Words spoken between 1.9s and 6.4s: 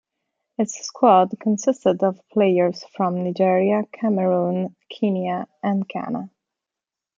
of players from Nigeria, Cameroon, Kenya and Ghana.